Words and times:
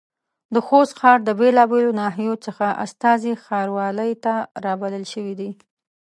د 0.53 0.55
خوست 0.67 0.93
ښار 0.99 1.19
د 1.25 1.29
بېلابېلو 1.39 1.91
ناحيو 2.01 2.35
څخه 2.45 2.65
استازي 2.85 3.33
ښاروالۍ 3.43 4.11
ته 4.23 4.33
رابلل 4.65 5.03
شوي 5.13 5.33
دي. 5.39 5.49